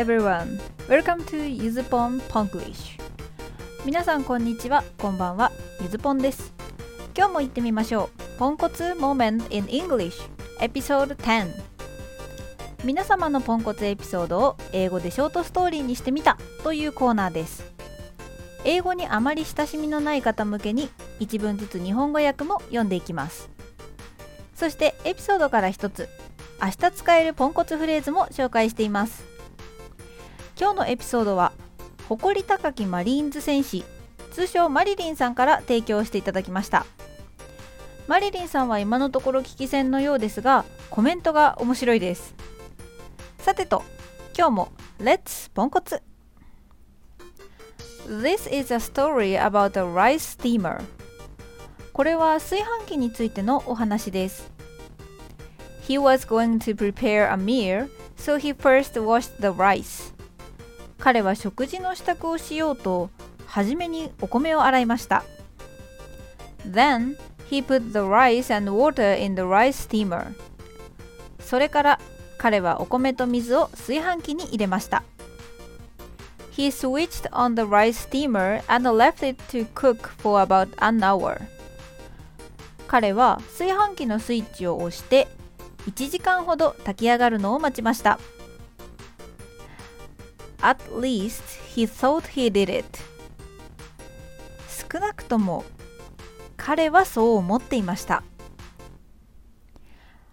[0.00, 0.58] everyone.
[0.88, 2.98] Welcome to ゆずぽん Ponglish.
[3.84, 6.54] 皆さんこんにちは、こんばんは、ゆずぽんです。
[7.14, 8.38] 今日も行ってみましょう。
[8.38, 10.14] ポンコツ Moment in English
[10.58, 11.48] Episode 10
[12.82, 17.70] 皆様のポンコツエピソードを英語でショートストーリーにしてみたというコーナーです。
[18.64, 23.50] 英語にあまり親しみのない方向けに一文ずつ日本語訳も読んでいきます。
[24.54, 26.08] そしてエピソードから一つ
[26.62, 29.30] 明日使えるポンコツフレーズも紹介しています
[30.60, 31.52] 今日のエピソードは
[32.06, 33.82] 誇り高きマリーンズ戦士
[34.30, 36.84] 通称マリリンさんから提供していただきました。
[38.06, 42.34] マリリンさんは今のところ聞き戦のようですがコメントが面白いです。
[43.38, 43.82] さてと
[44.36, 46.02] 今日もレッツポンコツ。
[48.06, 50.82] This is a story about a rice steamer.
[51.94, 54.52] これは炊飯器についてのお話です。
[55.88, 60.12] He was going to prepare a meal, so he first washed the rice.
[61.00, 63.10] 彼は食事の支度をしようと、
[63.46, 65.24] はじめにお米を洗いました。
[66.70, 67.16] Then,
[67.50, 70.34] he put the rice and water in the rice steamer.
[71.40, 72.00] それから
[72.38, 75.02] 彼はお米と水を炊飯器に入れました。
[76.52, 81.40] He switched on the rice steamer and left it to cook for about an hour.
[82.86, 85.28] 彼は炊飯器のスイッチを押して
[85.86, 88.18] 1時間ほど炊き上がるのを待ちました。
[90.62, 91.42] At least
[91.74, 92.84] he thought he did it.
[94.90, 95.64] 少なくとも
[96.56, 98.22] 彼はそう思っていました。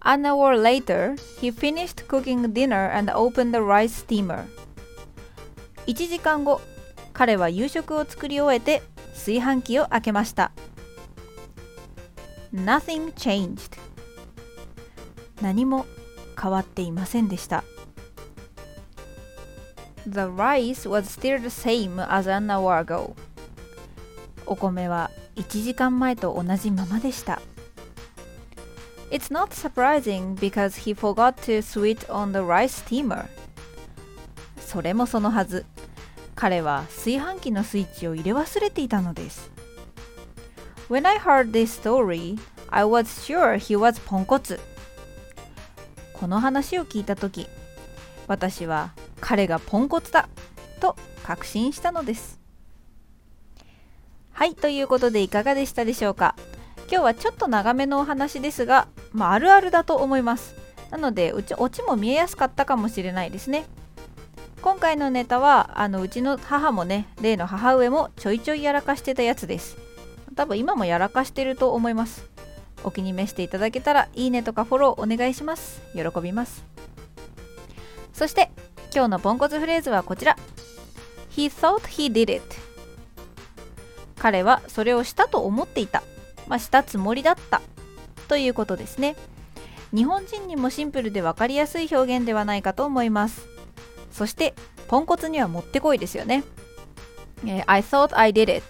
[0.00, 4.46] An hour later, he finished cooking dinner and opened the rice steamer.
[5.86, 6.60] 1時間後、
[7.12, 8.82] 彼は夕食を作り終えて
[9.14, 10.52] 炊飯器を開けました。
[12.54, 13.78] Nothing changed.
[15.42, 15.86] 何も
[16.40, 17.62] 変わっていませんでした。
[20.10, 23.14] The rice was still the same as an hour ago.
[24.46, 27.42] お米は1時間前と同じままでした。
[29.10, 33.26] It's not surprising because he forgot to switch on the rice steamer.
[34.58, 35.66] それもそのはず。
[36.34, 39.50] 彼は炊飯器のスイッチを入れ忘れていたのです。
[40.88, 42.38] When I heard this story,
[42.70, 44.58] I was sure he was ポンコツ。
[46.14, 47.46] この話を聞いた時
[48.26, 50.28] 私は彼がポンコツだ
[50.80, 52.38] と確信したのです。
[54.32, 56.34] はいということでいかがでしたでしょうか。
[56.90, 60.54] 今日はちょっと長めのお話ですが、まあ、あるあるだと思います。
[60.90, 63.66] なのでうちオチも見えやすかったかもしれないですね。
[64.62, 69.76] 今回のネタはあのうちの母もね例の母上もちょいちょいやらかしてたやつです。
[70.34, 72.28] 多分今もやらかしてると思います。
[72.84, 75.82] お気に召していただけたらいいねとかフォローお願いします。
[75.94, 76.64] 喜びます。
[78.12, 78.50] そして
[78.94, 80.36] 今日のポンコツフレーズはこちら。
[81.30, 82.42] He thought he did it.
[84.18, 86.02] 彼はそれをしたと思っていた。
[86.46, 87.60] まあしたつもりだった。
[88.28, 89.16] ということですね。
[89.94, 93.46] 日本人にもシンプルで分かりやすい表現ではないかと思います。
[94.12, 94.54] そして
[94.88, 96.44] ポンコツにはもってこいですよね、
[97.66, 98.62] I thought I did it.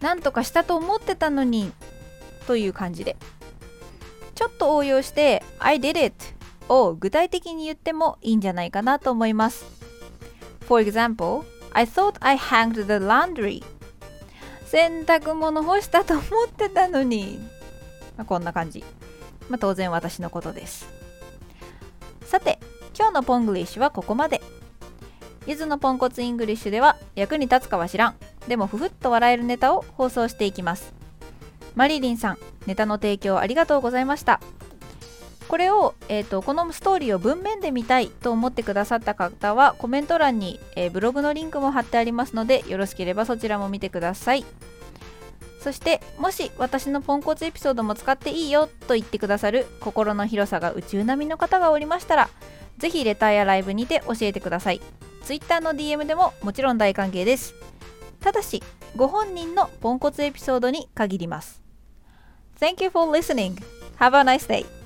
[0.00, 1.72] なんとかしたと思ってたのに。
[2.46, 3.16] という感じで。
[4.34, 6.14] ちょっと応用して I did it
[6.68, 9.64] を具体的に言ってもいいんじゃないかなと思います。
[10.66, 13.62] For example I thought I hanged the laundry.
[14.66, 17.38] 洗濯物干したと思ってたのに、
[18.16, 18.84] まあこんな感じ、
[19.48, 20.88] まあ、当然私のことです。
[22.24, 22.58] さて
[22.96, 24.40] 今日のポングリッシュはここまで。
[25.46, 28.14] ゆずのポンコツイングリッシュでは役に立つかは知らん。
[28.46, 30.94] でもふふっと笑えるネタを放送していきます。
[31.74, 34.40] マリリンさん、ネタの提供ありがとうございました。
[35.48, 44.44] これを、えーと、このストーリーを文面で見たいと思ってくださった方はコメント欄に、えーブログのリンクも貼ってありますのでよろしければそちらも見てください。
[45.60, 52.28] そしてもし私のポンコツエピソードも使っていいよと言ってくださる心の広さが宇宙並みの方がおりましたら
[52.78, 54.80] ぜひレターやライブにて教えてください。
[55.22, 57.54] Twitter の DM でももちろん大歓迎です。
[58.20, 58.60] ただし
[58.96, 61.62] ご本人のポンコツエピソードに限ります。
[62.58, 63.54] Thank you for listening.
[63.98, 64.81] Have a nice day.